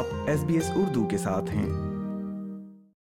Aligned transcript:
آپ 0.00 0.06
S 0.26 0.44
B 0.44 0.54
S 0.54 0.70
Urdu 0.76 1.04
کے 1.04 1.18
ساتھ 1.18 1.50
ہیں۔ 1.50 1.68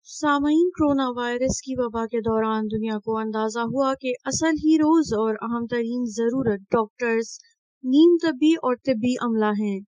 سامعین، 0.03 0.69
کرونا 0.69 1.09
وائرس 1.09 1.61
کی 1.61 1.73
وبا 1.77 2.05
کے 2.05 2.19
دوران 2.19 2.65
دنیا 2.65 2.99
کو 2.99 3.17
اندازہ 3.17 3.59
ہوا 3.59 3.93
کہ 4.01 4.13
اصل 4.25 4.47
ہیروز 4.47 5.13
اور 5.13 5.35
اہم 5.41 5.65
ترین 5.65 6.03
ضرورت 6.05 6.59
ڈاکٹرز، 6.59 7.39
نیم 7.83 8.17
طبی 8.21 8.53
اور 8.53 8.75
طبی 8.85 9.13
عملہ 9.21 9.45
ہیں۔ 9.45 9.79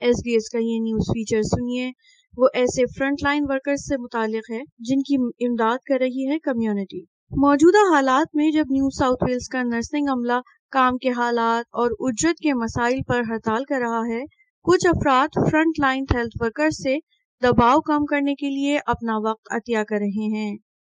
ایس 0.00 0.16
بی 0.24 0.32
ایس 0.32 0.48
کا 0.48 0.58
یہ 0.58 0.80
نیوز 0.80 1.02
فیچر 1.08 1.42
سنیے، 1.42 1.90
وہ 2.36 2.48
ایسے 2.54 2.82
فرنٹ 2.98 3.22
لائن 3.22 3.44
ورکرز 3.48 3.80
سے 3.88 3.96
متعلق 3.96 4.50
ہے 4.50 4.60
جن 4.78 5.02
کی 5.02 5.46
امداد 5.46 5.78
کر 5.86 5.96
رہی 6.00 6.28
ہے 6.28 6.38
کمیونٹی۔ 6.38 7.00
موجودہ 7.30 7.94
حالات 7.94 8.26
میں 8.34 8.50
جب 8.50 8.64
نیو 8.70 8.90
ساؤتھ 8.90 9.24
ویلز 9.28 9.48
کا 9.48 9.62
نرسنگ 9.62 10.08
عملہ، 10.12 10.40
کام 10.70 10.96
کے 10.96 11.10
حالات 11.10 11.68
اور 11.72 11.90
اجرت 11.98 12.36
کے 12.36 12.54
مسائل 12.54 12.98
پر 13.08 13.22
ہڑتال 13.28 13.64
کر 13.64 13.78
رہا 13.80 14.02
ہے 14.08 14.41
کچھ 14.64 14.86
افراد 14.86 15.28
فرنٹ 15.50 15.78
لائن 15.78 16.04
ہیلتھ 16.14 16.36
ورکر 16.40 16.70
سے 16.70 16.96
دباؤ 17.42 17.80
کم 17.80 18.04
کرنے 18.04 18.34
کے 18.34 18.50
لیے 18.50 18.78
اپنا 18.86 19.16
وقت 19.24 19.48
عطیہ 19.50 19.78
کر 19.88 19.96
رہے 19.96 20.26
ہیں۔ 20.34 20.56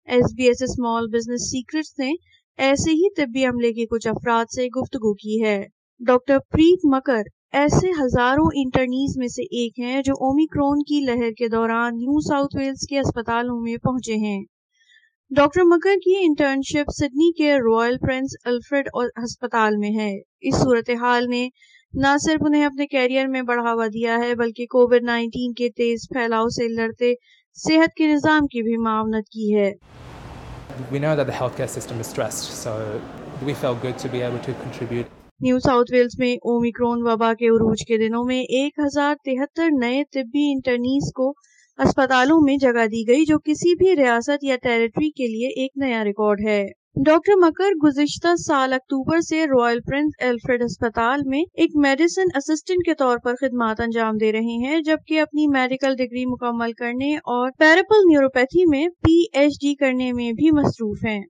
S 0.09 0.35
B 0.37 0.47
S 0.47 0.63
small 0.63 1.07
business 1.09 1.51
secrets 1.51 1.99
نے 1.99 2.11
ایسے 2.59 2.91
ہی 2.91 3.09
طبی 3.15 3.45
عملے 3.47 3.73
کے 3.73 3.87
کچھ 3.87 4.09
افراد 4.09 4.53
سے 4.53 4.67
گفتگو 4.67 5.15
کی 5.15 5.43
ہے۔ 5.45 5.57
ڈاکٹر 6.01 6.39
پریت 6.51 6.85
مکر 6.85 7.23
ایسے 7.53 7.91
ہزاروں 8.01 8.47
انٹرنیز 8.55 9.17
میں 9.17 9.29
سے 9.29 9.43
ایک 9.43 9.79
ہیں 9.79 10.03
جو 10.03 10.13
اومیکرون 10.21 10.83
کی 10.83 11.01
لہر 11.01 11.33
کے 11.33 11.49
دوران 11.49 11.97
نیو 11.97 12.21
ساؤتھ 12.21 12.57
ویلز 12.57 12.87
کے 12.89 12.99
اسپتالوں 13.01 13.61
میں 13.61 13.77
پہنچے 13.77 14.15
ہیں۔ 14.15 14.41
ڈاکٹر 15.31 15.63
مکر 15.65 15.95
کی 16.05 16.15
انٹرنشپ 16.21 16.91
سڈنی 16.99 17.33
کے 17.33 17.55
رائل 17.59 17.97
پرنس 17.99 18.37
الفریڈ 18.45 18.89
ہسپتال 19.25 19.77
میں 19.77 19.91
ہے۔ 19.91 20.13
اس 20.41 20.55
صورتحال 20.55 21.27
نے 21.29 21.49
نہ 21.97 22.07
صرف 22.21 22.43
انہیں 22.47 22.65
اپنے 22.65 22.87
کیریئر 22.87 23.27
میں 23.27 23.43
بڑھاوا 23.43 23.87
دیا 23.87 24.19
ہے 24.19 24.35
بلکہ 24.35 24.67
کووڈ 24.67 25.03
نائنٹین 25.03 25.53
کے 25.53 25.69
تیز 25.69 25.99
پھیلاؤ 26.09 26.49
سے 26.49 26.69
لڑتے 26.69 27.13
صحت 27.53 27.95
کے 27.95 28.07
نظام 28.07 28.47
کی 28.47 28.63
بھی 28.63 28.77
معاونت 28.77 29.29
کی 29.29 29.55
ہے۔ 29.57 29.73
نیو 35.41 35.59
ساؤتھ 35.59 35.93
ویلز 35.93 36.19
میں 36.19 36.35
اومیکرون 36.35 37.03
وبا 37.03 37.35
کے 37.35 37.47
عروج 37.47 37.87
کے 37.87 37.99
دنوں 37.99 38.25
میں 38.25 38.41
ایک 38.41 38.79
ہزار 38.87 39.15
تہتر 39.25 39.69
نئے 39.81 40.03
طبی 40.05 40.53
انٹرنیز 40.53 41.13
کو 41.13 41.33
اسپتالوں 41.79 42.41
میں 42.41 42.57
جگہ 42.57 42.87
دی 42.87 43.09
گئی 43.09 43.25
جو 43.25 43.39
کسی 43.39 43.75
بھی 43.75 43.97
ریاست 43.97 44.45
یا 44.45 44.57
ٹیریٹری 44.63 45.11
کے 45.11 45.27
لیے 45.27 45.49
ایک 45.49 45.71
نیا 45.77 46.05
ریکارڈ 46.05 46.41
ہے۔ 46.47 46.84
ڈاکٹر 46.97 47.33
مکر 47.37 47.73
گزشتہ 47.85 48.35
سال 48.37 48.73
اکتوبر 48.73 49.21
سے 49.21 49.45
رائل 49.47 49.79
پرنس 49.81 50.13
ایلفریڈ 50.19 50.63
اسپتال 50.63 51.21
میں 51.27 51.43
ایک 51.55 51.71
میڈیسن 51.75 52.29
اسسٹنٹ 52.35 52.85
کے 52.87 52.95
طور 52.95 53.19
پر 53.25 53.35
خدمات 53.41 53.81
انجام 53.81 54.17
دے 54.17 54.31
رہے 54.33 54.57
ہیں، 54.65 54.81
جبکہ 54.81 55.21
اپنی 55.21 55.47
میڈیکل 55.47 55.97
ڈگری 55.97 56.25
مکمل 56.27 56.73
کرنے 56.73 57.15
اور 57.17 57.51
پیرپل 57.59 58.07
نیوروپیتھی 58.07 58.67
میں 58.67 58.89
پی 58.89 59.21
ایچ 59.33 59.53
ڈی 59.53 59.75
کرنے 59.75 60.13
میں 60.13 60.33
بھی 60.33 60.51
مصروف 60.51 61.05
ہیں۔ 61.07 61.21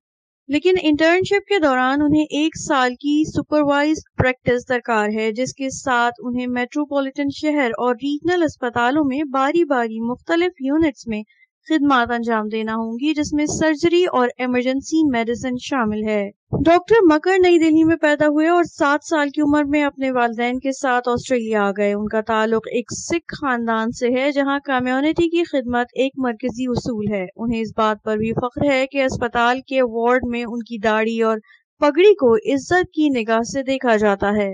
لیکن 0.49 0.75
انٹرنشپ 0.83 1.47
کے 1.49 1.59
دوران 1.59 2.03
انہیں 2.03 2.27
ایک 2.31 2.57
سال 2.57 2.95
کی 2.95 3.23
سپروائز 3.31 3.99
پریکٹس 4.19 4.69
درکار 4.69 5.09
ہے، 5.09 5.31
جس 5.33 5.55
کے 5.55 5.71
ساتھ 5.71 6.15
انہیں 6.19 6.47
میٹروپولیٹن 6.47 7.31
شہر 7.37 7.71
اور 7.79 7.95
ریجنل 7.95 8.43
اسپتالوں 8.43 9.05
میں 9.05 9.23
باری 9.33 9.65
باری 9.65 10.01
مختلف 10.01 10.61
یونٹس 10.61 11.07
میں 11.07 11.23
خدمات 11.69 12.11
انجام 12.11 12.49
دینا 12.49 12.75
ہوں 12.75 12.93
گی 12.93 13.15
جس 13.15 13.33
میں 13.33 13.47
سرجری 13.47 14.05
اور 14.05 14.29
ایمرجنسی 14.39 15.11
میڈیسن 15.11 15.51
شامل 15.61 16.05
ہے۔ 16.09 16.31
ڈاکٹر 16.65 16.95
مکر 17.03 17.31
نئی 17.39 17.59
دہلی 17.59 17.85
میں 17.85 17.97
پیدا 17.97 18.27
ہوئے 18.27 18.49
اور 18.49 18.65
سات 18.65 19.01
سال 19.05 19.29
کی 19.29 19.41
عمر 19.41 19.65
میں 19.65 19.85
اپنے 19.85 20.11
والدین 20.11 20.59
کے 20.59 20.73
ساتھ 20.73 21.09
آسٹریلیا 21.09 21.63
آ 21.63 21.71
گئے۔ 21.71 21.93
ان 21.93 22.09
کا 22.09 22.21
تعلق 22.21 22.63
ایک 22.67 22.93
سکھ 22.93 23.35
خاندان 23.41 23.91
سے 23.91 24.09
ہے 24.09 24.33
جہاں 24.33 24.59
کمیونٹی 24.59 25.29
کی 25.29 25.45
خدمت 25.45 25.87
ایک 25.95 26.13
مرکزی 26.17 26.65
اصول 26.69 27.05
ہے۔ 27.13 27.27
انہیں 27.37 27.61
اس 27.61 27.73
بات 27.77 28.03
پر 28.05 28.17
بھی 28.17 28.33
فخر 28.33 28.71
ہے 28.71 28.87
کہ 28.87 29.05
اسپتال 29.05 29.61
کے 29.61 29.83
وارڈ 29.83 30.21
میں 30.25 30.45
ان 30.45 30.59
کی 30.59 30.79
داڑھی 30.79 31.23
اور 31.23 31.39
پگڑی 31.79 32.15
کو 32.15 32.37
عزت 32.37 32.93
کی 32.93 33.09
نگاہ 33.09 33.43
سے 33.43 33.63
دیکھا 33.63 33.97
جاتا 33.97 34.31
ہے۔ 34.31 34.53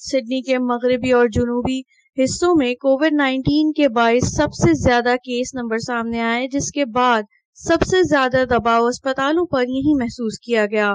Sydney 0.02 0.42
کے 0.42 0.58
مغربی 0.60 1.12
اور 1.12 1.28
جنوبی 1.28 1.82
حصوں 2.24 2.56
میں 2.56 2.74
کووڈ 2.74 3.14
نائنٹین 3.14 3.72
کے 3.72 3.90
باعث 3.90 4.36
سب 4.36 4.54
سے 4.54 4.74
زیادہ 4.74 5.16
کیس 5.24 5.54
نمبر 5.54 5.78
سامنے 5.78 6.22
آئے، 6.22 6.48
جس 6.48 6.72
کے 6.72 6.86
بعد 6.86 7.24
سب 7.54 7.82
سے 7.82 8.04
زیادہ 8.04 8.44
دباؤ 8.50 8.86
اسپتالوں 8.86 9.46
پر 9.46 9.62
یہی 9.62 9.98
محسوس 10.00 10.40
کیا 10.40 10.66
گیا۔ 10.66 10.94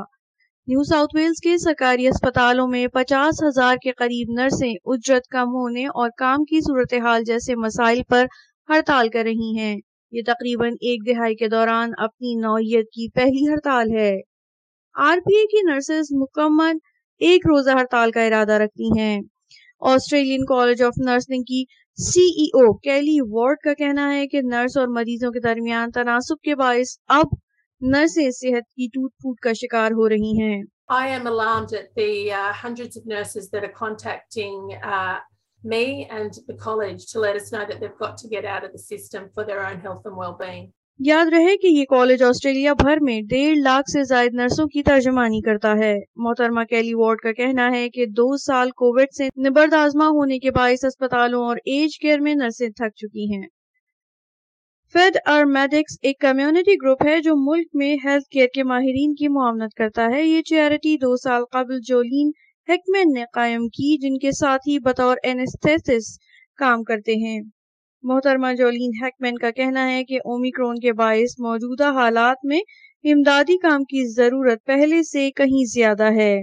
نیو 0.66 0.82
ساؤتھ 0.82 1.16
ویلز 1.16 1.40
کے 1.42 1.58
سرکاری 1.58 2.08
اسپتالوں 2.08 2.68
میں 2.68 2.86
پچاس 2.86 3.42
ہزار 3.42 3.76
کے 3.82 3.92
قریب 3.92 4.28
نرسیں 4.38 4.72
اجرت 4.84 5.26
کم 5.26 5.48
ہونے 5.48 5.86
اور 5.86 6.10
کام 6.16 6.44
کی 6.44 6.60
صورتحال 6.60 7.22
جیسے 7.24 7.54
مسائل 7.56 8.02
پر 8.08 8.26
ہڑتال 8.68 9.08
کر 9.08 9.22
رہی 9.24 9.58
ہیں۔ 9.58 9.76
یہ 10.12 10.22
تقریباً 10.26 10.72
ایک 10.72 11.06
دہائی 11.06 11.34
کے 11.34 11.48
دوران 11.48 11.90
اپنی 11.98 12.34
نوعیت 12.34 12.86
کی 12.86 13.08
پہلی 13.08 13.48
ہڑتال 13.48 13.90
ہے۔ 13.98 14.14
آر 14.94 15.18
پی 15.18 15.36
اے 15.36 15.46
کی 15.46 15.72
نرسز 15.72 16.06
مکمل 16.10 16.76
ایک 17.20 17.46
روزہ 17.48 17.76
ہڑتال 17.78 18.10
کا 18.10 18.22
ارادہ 18.26 18.58
رکھتی 18.62 18.90
ہیں 18.98 19.20
آسٹریلین 19.92 20.44
کالج 20.48 20.82
آف 20.82 20.98
نرسنگ 21.06 21.42
کی 21.48 21.64
سی 21.98 22.24
ای 22.36 22.46
او 22.58 22.72
کیلی 22.84 23.18
وارڈ 23.30 23.58
کا 23.64 23.74
کہنا 23.78 24.12
ہے 24.12 24.26
کہ 24.28 24.40
نرس 24.44 24.76
اور 24.76 24.86
مریضوں 24.94 25.30
کے 25.32 25.40
درمیان 25.40 25.90
تناسب 25.94 26.40
کے 26.44 26.54
باعث 26.56 26.96
اب 27.16 27.34
نرسیں 27.82 28.30
صحت 28.30 28.72
کی 28.76 28.88
ٹوٹ 28.94 29.10
پھوٹ 29.22 29.40
کا 29.40 29.52
شکار 29.62 29.92
ہو 29.98 30.08
رہی 30.08 30.38
ہیں 30.40 30.62
I 30.88 31.08
am 31.08 31.26
alarmed 31.26 31.72
at 31.72 31.94
the 31.94 32.30
uh, 32.30 32.52
hundreds 32.54 32.96
of 32.96 33.06
nurses 33.06 33.48
that 33.50 33.64
are 33.64 33.72
contacting 33.76 34.74
uh, 34.84 35.18
me 35.62 36.06
and 36.10 36.38
the 36.46 36.54
college 36.54 37.06
to 37.12 37.20
let 37.20 37.36
us 37.36 37.50
know 37.52 37.64
that 37.64 37.80
they've 37.80 37.98
got 37.98 38.18
to 38.18 38.28
get 38.28 38.44
out 38.46 38.64
of 38.64 38.72
the 38.72 38.78
system 38.80 39.30
for 39.32 39.44
their 39.44 39.66
own 39.66 39.80
health 39.80 40.02
and 40.04 40.16
well-being. 40.16 40.72
یاد 40.98 41.26
رہے 41.26 41.56
کہ 41.56 41.66
یہ 41.66 41.84
college 41.84 42.22
Australia 42.22 42.72
بھر 42.74 42.98
میں 43.00 43.20
ڈیڑھ 43.20 43.58
لاکھ 43.58 43.90
سے 43.90 44.02
زائد 44.04 44.34
نرسوں 44.34 44.66
کی 44.66 44.82
ترجمانی 44.82 45.40
کرتا 45.40 45.72
ہے۔ 45.72 45.94
محترمہ 46.16 46.62
کیلی 46.64 46.94
وارڈ 46.94 47.20
کا 47.20 47.32
کہنا 47.32 47.70
ہے 47.72 47.88
کہ 47.90 48.06
دو 48.06 48.36
سال 48.36 48.70
کووڈ 48.70 49.12
سے 49.16 49.28
نبرد 49.48 49.74
آزما 49.74 50.06
ہونے 50.08 50.38
کے 50.38 50.50
باعث 50.50 50.84
اسپتالوں 50.84 51.44
اور 51.44 51.56
ایج 51.56 51.98
کیئر 51.98 52.18
میں 52.18 52.34
نرسیں 52.34 52.68
تھک 52.68 52.94
چکی 52.96 53.34
ہیں۔ 53.34 53.46
فیڈ 54.94 55.16
میڈکس 55.48 55.98
ایک 56.02 56.18
کمیونٹی 56.20 56.74
گروپ 56.82 57.02
ہے 57.06 57.20
جو 57.20 57.34
ملک 57.36 57.68
میں 57.74 57.96
ہیلتھ 58.04 58.28
کیئر 58.28 58.46
کے 58.54 58.64
ماہرین 58.64 59.14
کی 59.14 59.28
معاونت 59.28 59.74
کرتا 59.74 60.06
ہے۔ 60.14 60.22
یہ 60.22 60.42
چیریٹی 60.42 60.96
دو 60.96 61.16
سال 61.16 61.42
قبل 61.50 61.78
جولین 61.86 62.30
ہیکمین 62.68 63.12
نے 63.14 63.24
قائم 63.32 63.68
کی، 63.68 63.96
جن 63.98 64.18
کے 64.18 64.30
ساتھ 64.30 64.68
ہی 64.68 64.78
بطور 64.78 65.16
اینستھیسس 65.22 66.18
کام 66.58 66.82
کرتے 66.82 67.14
ہیں۔ 67.14 67.40
محترمہ 68.04 68.46
جولین 68.58 68.90
ہیکمن 69.02 69.38
کا 69.38 69.50
کہنا 69.50 69.90
ہے 69.90 70.04
کہ 70.04 70.18
اومیکرون 70.24 70.78
کے 70.78 70.92
باعث 70.92 71.40
موجودہ 71.40 71.84
حالات 71.84 72.44
میں 72.44 72.60
امدادی 73.04 73.58
کام 73.58 73.84
کی 73.84 74.12
ضرورت 74.12 74.64
پہلے 74.64 75.02
سے 75.02 75.30
کہیں 75.30 75.64
زیادہ 75.64 76.12
ہے۔ 76.12 76.42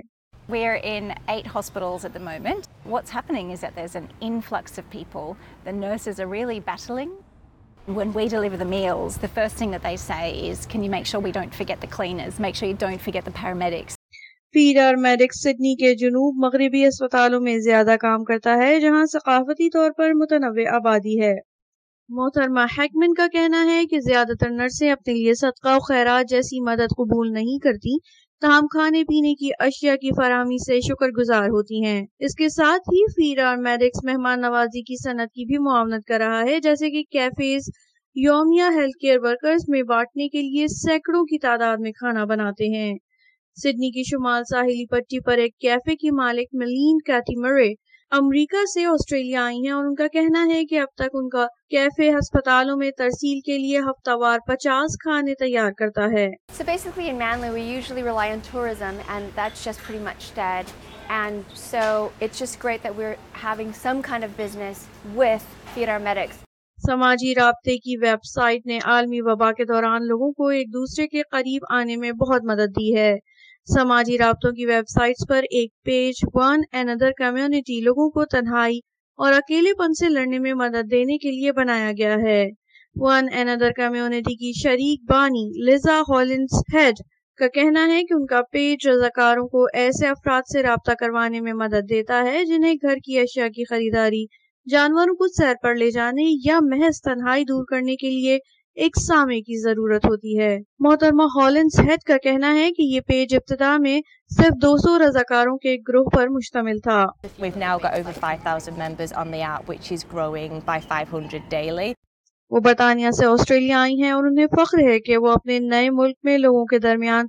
جنوب 15.96 16.46
مغربی 16.46 16.86
اسپتالوں 16.86 17.42
میں 17.42 17.58
زیادہ 17.58 17.96
کام 18.02 18.24
کرتا 18.24 18.58
ہے 18.58 18.80
جہاں 18.80 19.06
ثقافتی 19.06 19.70
طور 19.70 19.92
پر 19.98 20.14
متنوع 20.14 20.76
آبادی 20.76 21.22
ہے۔ 21.22 21.51
محترمہ 22.12 22.60
ہیکمن 22.78 23.14
کا 23.14 23.28
کہنا 23.28 23.64
ہے 23.66 23.86
کہ 23.86 24.00
زیادہ 24.00 24.34
تر 24.40 24.50
نرسیں 24.50 24.92
اپنے 24.92 25.14
لیے 25.14 25.34
صدقہ 25.34 25.76
و 25.76 25.80
خیرات 25.80 26.30
جیسی 26.30 26.60
مدد 26.60 26.96
قبول 26.98 27.32
نہیں 27.34 27.60
کرتی، 27.60 27.98
تاہم 28.42 28.68
کھانے 28.68 29.04
پینے 29.04 29.34
کی 29.36 29.50
اشیاء 29.60 29.96
کی 29.96 30.10
فراہمی 30.18 30.58
سے 30.58 30.80
شکر 30.82 31.10
گزار 31.10 31.44
ہوتی 31.44 31.84
ہیں۔ 31.86 32.06
اس 32.20 32.36
کے 32.36 32.50
ساتھ 32.50 32.90
ہی 32.90 33.04
فیر 33.12 33.44
اور 33.44 33.58
میڈکس 33.58 34.04
مہمان 34.04 34.42
نوازی 34.42 34.82
کی 34.82 34.96
صنعت 35.04 35.32
کی 35.34 35.46
بھی 35.46 35.58
معاونت 35.58 36.06
کر 36.06 36.20
رہا 36.20 36.42
ہے، 36.42 36.60
جیسے 36.60 36.90
کہ 36.90 37.04
کیفیز، 37.12 37.70
یومیہ 38.16 38.64
ہیلتھ 38.64 38.98
کیئر 38.98 39.18
ورکرز 39.22 39.64
میں 39.68 39.84
بانٹنے 39.84 40.28
کے 40.28 40.42
لیے 40.42 40.68
سینکڑوں 40.68 41.24
کی 41.24 41.40
تعداد 41.40 41.78
میں 41.80 41.92
کھانا 41.92 42.26
بناتے 42.26 42.68
ہیں۔ 42.78 42.94
سڈنی 43.58 43.92
کی 43.92 44.04
شمال 44.04 44.44
ساحلی 44.44 44.86
پٹی 44.86 45.20
پر 45.20 45.38
ایک 45.38 45.58
کیفے 45.58 45.96
کی 45.96 46.12
مالک 46.12 46.48
ملین 46.54 46.98
کیٹی 47.06 47.40
مرے 47.42 47.70
امریکہ 48.12 48.64
سے 48.66 48.84
آسٹریلیا 48.86 49.44
آئی 49.46 49.58
ہیں 49.58 49.72
اور 49.72 49.86
ان 49.86 49.94
کا 49.96 50.08
کہنا 50.14 50.44
ہے 50.46 50.64
کہ 50.66 50.80
اب 50.80 50.88
تک 50.96 51.14
ان 51.14 51.28
کا 51.30 51.46
کیفے 51.70 52.10
ہسپتالوں 52.12 52.76
میں 52.78 52.90
ترسیل 52.98 53.40
کے 53.46 53.58
لیے 53.58 53.80
ہفتہ 53.80 54.16
وار 54.22 54.40
پچاس 54.48 54.98
کھانے 55.04 55.36
تیار 55.40 55.72
کرتا 55.78 56.08
ہے۔ 56.14 56.26
So 56.58 56.66
basically 56.70 57.08
in 57.12 57.22
Manly 57.22 57.52
we 57.54 57.64
usually 57.78 58.04
rely 58.08 58.28
on 58.34 58.44
tourism 58.48 59.00
and 59.16 59.40
that's 59.40 59.64
just 59.68 59.86
pretty 59.88 60.04
much 60.10 60.28
dead. 60.36 60.74
And 61.20 61.56
so 61.62 61.86
it's 62.20 62.40
just 62.40 62.60
great 62.60 62.84
that 62.84 63.00
we're 63.00 63.16
having 63.46 63.74
some 63.80 64.04
kind 64.10 64.30
of 64.30 64.38
business 64.38 64.86
with 65.16 65.48
Our 65.88 66.00
Medics. 66.00 66.44
سماجی 66.78 67.34
رابطے 67.36 67.78
کی 67.78 67.98
ویب 67.98 68.24
سائٹ 68.24 68.66
نے 68.66 68.80
عالمی 68.84 69.22
وبا 69.22 69.52
کے 69.52 69.66
دوران 69.66 70.08
لوگوں 70.08 70.32
کو 70.34 70.48
ایک 70.48 70.74
دوسرے 70.74 71.08
کے 71.08 71.22
قریب 71.32 71.62
آنے 71.70 71.96
میں 71.96 72.12
بہت 72.22 72.42
مدد 72.44 72.78
دی 72.78 72.96
ہے۔ 72.96 73.12
سماجی 73.68 74.18
رابطوں 74.18 74.52
کی 74.52 74.66
ویب 74.66 74.88
سائٹس 74.90 75.28
پر 75.30 75.44
ایک 75.50 75.72
page 75.84 76.24
one 76.34 76.62
N 76.72 76.90
other 76.90 77.12
community 77.18 77.80
لوگوں 77.82 78.10
کو 78.10 78.26
تنہائی 78.26 78.80
اور 79.20 79.34
اکیلے 79.34 79.74
پن 79.74 79.94
سے 79.94 80.10
لڑنے 80.10 80.40
میں 80.40 80.54
مدد 80.54 80.92
دینے 80.92 81.18
کے 81.18 81.32
لیے 81.32 81.52
بنایا 81.52 81.92
گیا 81.98 82.16
ہے۔ 82.24 82.44
ون 82.96 83.28
این 83.34 83.50
ادر 83.50 83.72
کمیونٹی 83.72 84.36
کی 84.36 84.52
شریک 84.62 85.04
بانی 85.10 85.46
لیزا 85.66 86.00
ہالنس 86.10 86.62
ہیڈ 86.74 86.96
کا 87.40 87.48
کہنا 87.48 87.88
ہے 87.88 88.02
کہ 88.04 88.14
ان 88.14 88.26
کا 88.26 88.42
پیج 88.52 88.88
رضاکاروں 88.88 89.48
کو 89.48 89.66
ایسے 89.74 90.08
افراد 90.08 90.42
سے 90.54 90.64
رابطہ 90.64 90.92
کروانے 91.00 91.42
میں 91.42 91.54
مدد 91.54 91.90
دیتا 91.90 92.24
ہے 92.24 92.44
جنہیں 92.46 92.74
گھر 92.74 92.96
کی 93.06 93.20
اشیاء 93.20 93.48
کی 93.48 93.64
خریداری، 93.64 94.26
جانوروں 94.68 95.16
کو 95.16 95.28
سیر 95.28 95.54
پر 95.64 95.76
لے 95.76 95.92
جانے 95.92 96.26
یا 96.46 96.60
محض 96.64 97.02
تنہائی 97.02 97.44
دور 97.44 97.64
کرنے 97.66 97.96
کے 97.96 98.10
لیے 98.10 98.38
ایک 98.76 98.98
سامے 99.00 99.42
کی 99.42 99.62
ضرورت 99.62 100.06
ہوتی 100.06 100.40
ہے۔ 100.40 100.60
محترمہ 100.80 101.24
ہالنس 101.24 101.80
ہیڈ 101.80 102.00
کا 102.06 102.18
کہنا 102.18 102.56
ہے 102.56 102.72
کہ 102.72 102.82
یہ 102.82 103.00
پیج 103.08 103.36
ابتدا 103.36 103.78
میں 103.78 104.02
صرف 104.38 104.54
دو 104.62 104.78
سو 104.78 105.00
رضاکاروں 105.00 105.58
کے 105.58 105.78
گروہ 105.88 106.06
پر 106.06 106.28
مشتمل 106.28 106.80
تھا۔ 106.80 107.06
وہ 112.50 112.60
برطانیہ 112.60 113.12
سے 113.12 113.26
آسٹریلیا 113.26 113.82
آئی 113.82 114.02
ہیں 114.02 114.12
اور 114.12 114.24
انہیں 114.24 114.48
فخر 114.48 114.80
ہے 114.80 115.00
کہ 115.00 115.18
وہ 115.18 115.32
اپنے 115.32 115.60
نئے 115.60 115.90
ملک 115.90 116.16
میں 116.24 116.38
لوگوں 116.38 116.66
کے 116.66 116.80
درمیان 116.80 117.26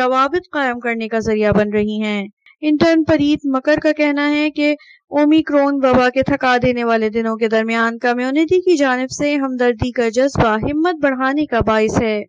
روابط 0.00 0.50
قائم 0.52 0.80
کرنے 0.80 1.08
کا 1.08 1.18
ذریعہ 1.18 1.52
بن 1.52 1.68
رہی 1.72 2.02
ہیں۔ 2.02 2.28
انٹرن 2.60 3.04
پریت 3.04 3.46
مکر 3.46 3.76
کا 3.82 3.92
کہنا 3.92 4.30
ہے 4.30 4.50
کہ 4.50 4.74
اومیکرون 5.10 5.74
وبا 5.82 6.08
کے 6.10 6.22
تھکا 6.22 6.56
دینے 6.62 6.84
والے 6.84 7.08
دنوں 7.08 7.36
کے 7.36 7.48
درمیان 7.48 7.98
کمیونٹی 7.98 8.60
کی 8.60 8.76
جانب 8.76 9.10
سے 9.10 9.34
ہمدردی 9.36 9.92
کا 9.92 10.08
جذبہ 10.08 10.56
ہمت 10.62 10.94
بڑھانے 11.02 11.46
کا 11.46 11.60
باعث 11.60 12.02
ہے۔ 12.02 12.22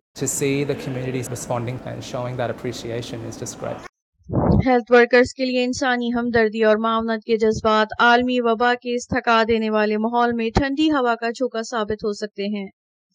ہیلتھ 4.66 4.92
ورکرز 4.92 5.34
کے 5.34 5.44
لیے 5.44 5.64
انسانی 5.64 6.12
ہمدردی 6.14 6.64
اور 6.64 6.76
معاونت 6.76 7.24
کے 7.24 7.36
جذبات 7.36 7.86
عالمی 7.98 8.40
وبا 8.40 8.74
کے 8.74 8.94
اس 8.94 9.08
تھکا 9.08 9.42
دینے 9.48 9.70
والے 9.70 9.96
ماحول 9.96 10.32
میں 10.32 10.50
ٹھنڈی 10.50 10.90
ہوا 10.90 11.14
کا 11.14 11.30
جھوکا 11.30 11.62
ثابت 11.62 12.04
ہو 12.04 12.12
سکتے 12.12 12.58
ہیں۔ 12.58 12.66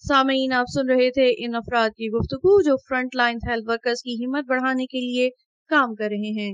سامعین 0.08 0.54
آپ 0.54 0.66
سن 0.74 0.90
رہے 0.90 1.12
تھے 1.12 1.46
ان 1.46 1.56
افراد 1.56 1.90
کی 1.90 2.08
گفتگو 2.08 2.62
جو 2.62 2.76
فرنٹ 2.90 3.16
لائن 3.16 3.38
ہیلتھ 3.50 3.70
ورکرز 3.70 4.04
کی 4.04 4.26
ہمت 4.26 4.46
بڑھانے 4.48 4.86
کے 4.86 5.00
لیے 5.00 5.30
کام 5.70 5.96
کر 5.96 6.06
رہے 6.06 6.42
ہیں۔ 6.42 6.54